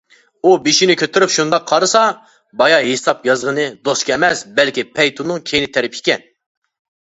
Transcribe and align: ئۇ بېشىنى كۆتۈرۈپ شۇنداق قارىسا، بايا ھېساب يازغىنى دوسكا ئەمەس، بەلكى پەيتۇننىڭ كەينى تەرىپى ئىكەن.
ئۇ 0.43 0.51
بېشىنى 0.67 0.95
كۆتۈرۈپ 1.01 1.33
شۇنداق 1.35 1.67
قارىسا، 1.71 2.01
بايا 2.63 2.79
ھېساب 2.89 3.29
يازغىنى 3.31 3.67
دوسكا 3.91 4.17
ئەمەس، 4.17 4.43
بەلكى 4.59 4.87
پەيتۇننىڭ 4.99 5.47
كەينى 5.53 5.73
تەرىپى 5.79 6.03
ئىكەن. 6.05 6.29